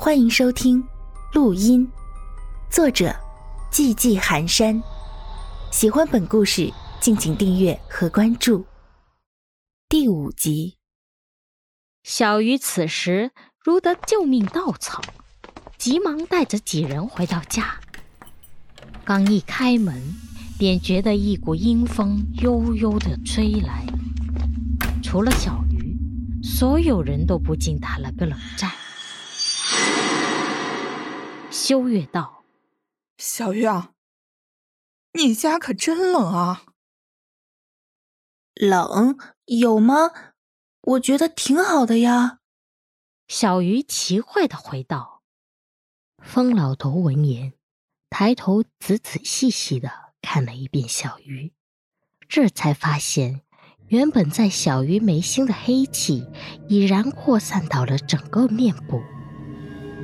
[0.00, 0.80] 欢迎收听
[1.34, 1.90] 录音，
[2.70, 3.12] 作者
[3.72, 4.80] 寂寂寒山。
[5.72, 8.64] 喜欢本故事，敬请订阅和关注。
[9.88, 10.76] 第五集，
[12.04, 13.32] 小鱼此时
[13.64, 15.02] 如得救命稻草，
[15.76, 17.80] 急忙带着几人回到家。
[19.04, 20.00] 刚一开门，
[20.56, 23.84] 便觉得一股阴风悠悠的吹来。
[25.02, 25.96] 除了小鱼，
[26.40, 28.70] 所有人都不禁打了个冷战。
[31.68, 32.44] 修月道
[33.18, 33.92] ：“小鱼啊，
[35.12, 36.64] 你家可真冷啊！
[38.54, 40.32] 冷有吗？
[40.80, 42.38] 我觉得挺好的呀。”
[43.28, 45.22] 小鱼奇怪的回道。
[46.22, 47.52] 风老头闻言，
[48.08, 51.52] 抬头仔仔细细的看了一遍小鱼，
[52.30, 53.42] 这才发现。
[53.88, 56.26] 原本在小鱼眉心的黑气，
[56.66, 59.02] 已然扩散到了整个面部。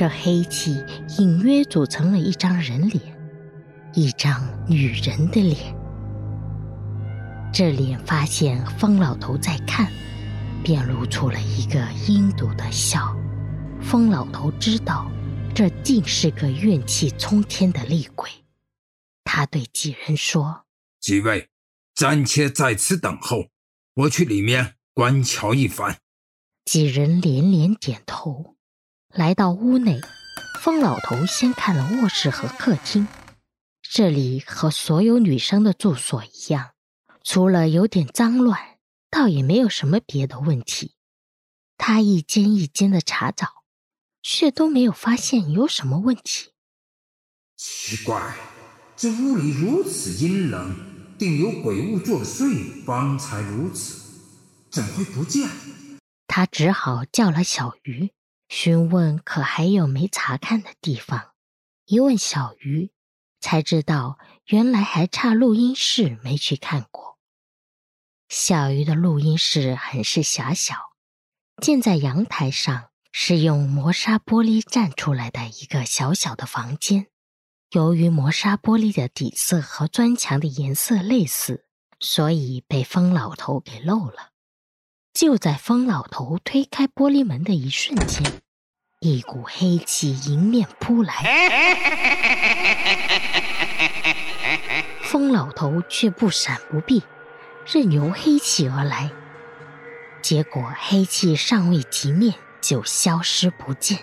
[0.00, 0.82] 这黑气
[1.18, 3.02] 隐约组成了一张人脸，
[3.92, 5.76] 一张女人的脸。
[7.52, 9.92] 这脸发现方老头在看，
[10.64, 13.14] 便露出了一个阴毒的笑。
[13.82, 15.12] 方老头知道，
[15.54, 18.30] 这竟是个怨气冲天的厉鬼。
[19.24, 20.64] 他对几人说
[20.98, 21.50] ：“几位，
[21.94, 23.48] 暂且在此等候。”
[23.92, 25.98] 我去里面观瞧一番。
[26.64, 28.56] 几人连连点头，
[29.12, 30.00] 来到屋内，
[30.60, 33.08] 疯老头先看了卧室和客厅。
[33.82, 36.70] 这里和所有女生的住所一样，
[37.24, 38.78] 除了有点脏乱，
[39.10, 40.94] 倒也没有什么别的问题。
[41.76, 43.64] 他一间一间的查找，
[44.22, 46.52] 却都没有发现有什么问题。
[47.56, 48.36] 奇怪，
[48.96, 50.88] 这屋里如此阴冷。
[51.18, 54.00] 定有鬼物作祟，方才如此，
[54.70, 55.50] 怎会不见？
[56.28, 58.10] 他只好叫了小鱼，
[58.50, 61.30] 询问可还有没查看的地方。
[61.86, 62.90] 一问小鱼，
[63.40, 67.16] 才知道原来还差录音室没去看过。
[68.28, 70.74] 小鱼的录音室很是狭小，
[71.62, 77.06] 建在阳台上，是用磨砂玻璃占出来的一个小小的房间。
[77.70, 81.66] 由于磨砂玻璃的底色和砖墙的颜色类似，
[82.00, 84.30] 所以被疯老头给漏了。
[85.12, 88.22] 就在风老头推开玻璃门的一瞬间，
[89.00, 91.14] 一股黑气迎面扑来，
[95.02, 97.02] 风老头却不闪不避，
[97.66, 99.10] 任由黑气而来。
[100.22, 103.98] 结果黑气尚未及面，就消失不见。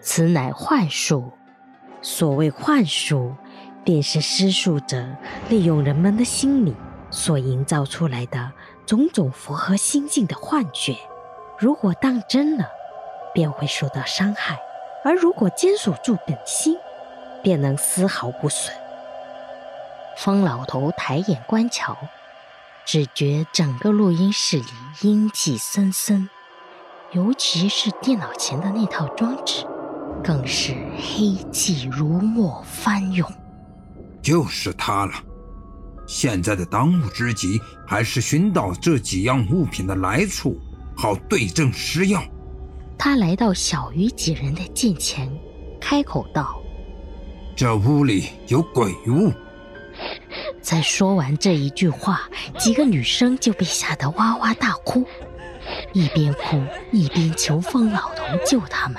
[0.00, 1.32] 此乃幻术。
[2.00, 3.34] 所谓幻术，
[3.84, 5.06] 便是施术者
[5.50, 6.74] 利用人们的心理
[7.10, 8.52] 所营造出来的
[8.86, 10.96] 种种符合心境的幻觉。
[11.58, 12.66] 如果当真了，
[13.34, 14.56] 便会受到伤害；
[15.04, 16.76] 而如果坚守住本心，
[17.42, 18.74] 便能丝毫不损。
[20.16, 21.96] 方老头抬眼观瞧，
[22.84, 24.66] 只觉整个录音室里
[25.02, 26.28] 阴气森森，
[27.12, 29.66] 尤其是电脑前的那套装置。
[30.24, 33.30] 更是黑气如墨翻涌，
[34.20, 35.12] 就是他了。
[36.08, 40.58] 现在的当务之急还是寻到这几样物品的来处，
[40.96, 42.24] 好对症施药。
[42.96, 45.30] 他来到小鱼几人的近前，
[45.78, 46.60] 开口道
[47.54, 49.30] ：“这屋里有鬼物。”
[50.62, 52.22] 在说完这一句话，
[52.58, 55.06] 几个女生就被吓得哇哇大哭，
[55.92, 58.96] 一边哭一边求方老头救他们。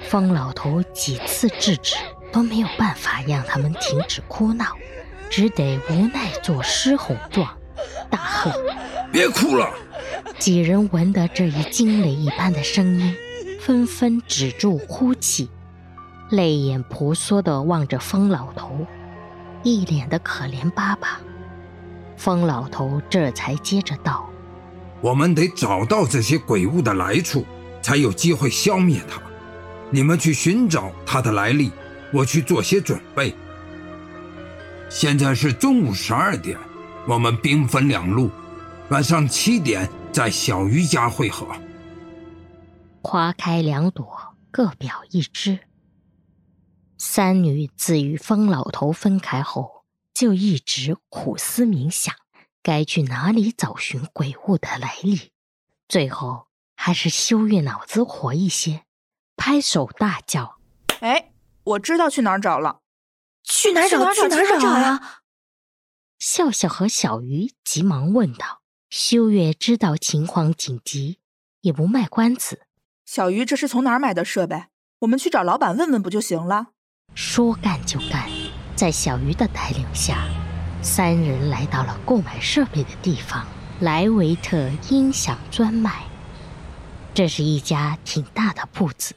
[0.00, 1.96] 方老头几次制止，
[2.32, 4.66] 都没有办法让他们停止哭闹，
[5.36, 7.48] 只得无奈作狮吼状，
[8.08, 8.52] 大喝
[9.10, 9.68] ：“别哭了！”
[10.38, 13.16] 几人闻得这一惊雷一般的声音，
[13.60, 15.50] 纷纷止住哭泣，
[16.30, 18.86] 泪眼婆娑地望着疯老头，
[19.64, 21.20] 一脸的可怜巴巴。
[22.16, 24.30] 疯老头这才接着道
[25.02, 27.44] ：“我们得找到这些鬼物的来处，
[27.82, 29.20] 才有机会消灭它。”
[29.90, 31.72] 你们去寻找它的来历，
[32.12, 33.34] 我去做些准备。
[34.94, 36.56] 现在是中午十二点，
[37.08, 38.30] 我们兵分两路，
[38.90, 41.48] 晚上七点在小鱼家会合。
[43.02, 45.58] 花开两朵，各表一枝。
[46.96, 49.82] 三女自与方老头分开后，
[50.14, 52.14] 就一直苦思冥想，
[52.62, 55.32] 该去哪里找寻鬼物的来历。
[55.88, 56.46] 最后
[56.76, 58.84] 还是修月脑子活一些。
[59.36, 60.58] 拍手大叫
[61.02, 61.32] ：“哎，
[61.64, 62.82] 我知道去哪儿找了！
[63.44, 64.12] 去哪儿找？
[64.12, 65.20] 去哪儿找啊？”
[66.18, 68.62] 笑笑和小鱼急忙问道。
[68.90, 71.18] 修月知道情况紧急，
[71.62, 72.62] 也不卖关子。
[73.04, 74.66] 小鱼，这是从哪儿买的设备？
[75.00, 76.68] 我们去找老板问问不就行了？
[77.16, 78.30] 说干就干，
[78.76, 80.28] 在小鱼的带领下，
[80.80, 83.44] 三人来到了购买设备的地方——
[83.82, 86.04] 莱维特音响专卖。
[87.12, 89.16] 这是一家挺大的铺子，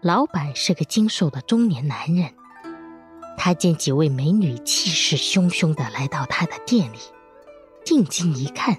[0.00, 2.32] 老板是个精瘦的中年男人。
[3.36, 6.98] 他见几位美女气势汹汹地来到他的店里，
[7.84, 8.76] 定睛一看，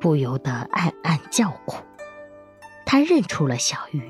[0.00, 1.76] 不由得暗暗叫苦。
[2.86, 4.02] 他认出了小鱼，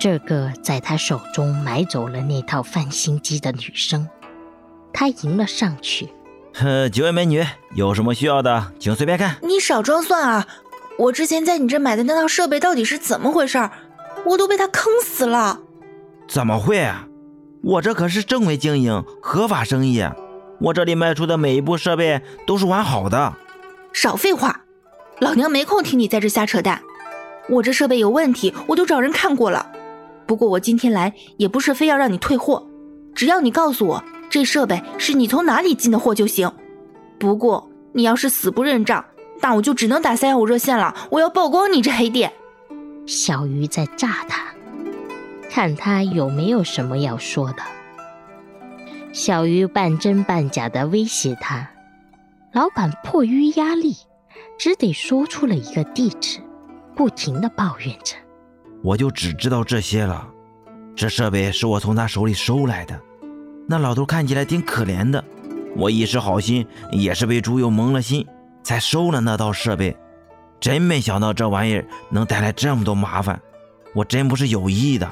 [0.00, 4.08] 这个在他手中买走了那套翻新机的女生。
[4.92, 6.08] 他迎了上去
[6.54, 7.44] ：“呵，几位美女，
[7.74, 10.46] 有什么需要的，请随便看。”你少装蒜啊！
[10.98, 13.70] 我之前在你这买的那套设备到底是怎么回事？
[14.24, 15.60] 我都被他坑死了！
[16.26, 16.80] 怎么会？
[16.80, 17.07] 啊？
[17.62, 20.04] 我这可是正规经营，合法生意。
[20.60, 23.34] 我这里卖出的每一部设备都是完好的。
[23.92, 24.62] 少废话，
[25.20, 26.80] 老娘没空听你在这瞎扯淡。
[27.48, 29.70] 我这设备有问题，我都找人看过了。
[30.26, 32.66] 不过我今天来也不是非要让你退货，
[33.14, 36.50] 只要你告诉我这设备是你从哪里进的货就行。
[37.18, 39.04] 不过你要是死不认账，
[39.40, 40.94] 那我就只能打三幺五热线了。
[41.10, 42.32] 我要曝光你这黑店。
[43.06, 44.47] 小鱼在炸他。
[45.58, 47.62] 看他有没有什么要说的。
[49.12, 51.68] 小鱼半真半假的威胁他，
[52.52, 53.96] 老板迫于压力，
[54.56, 56.38] 只得说出了一个地址，
[56.94, 58.14] 不停的抱怨着
[58.84, 60.28] ：“我就只知道这些了。
[60.94, 62.96] 这设备是我从他手里收来的。
[63.66, 65.24] 那老头看起来挺可怜的，
[65.74, 68.24] 我一时好心，也是被猪油蒙了心，
[68.62, 69.96] 才收了那套设备。
[70.60, 73.42] 真没想到这玩意儿能带来这么多麻烦，
[73.92, 75.10] 我真不是有意的。”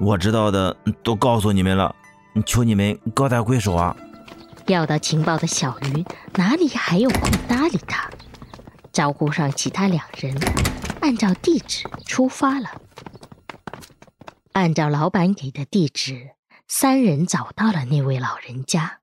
[0.00, 1.94] 我知道的都告诉你们了，
[2.46, 3.94] 求你们高抬贵手啊！
[4.66, 6.04] 要到情报的小鱼
[6.36, 8.08] 哪里还有空搭理他？
[8.92, 10.34] 招呼上其他两人，
[11.02, 12.70] 按照地址出发了。
[14.52, 16.30] 按照老板给的地址，
[16.66, 19.00] 三人找到了那位老人家。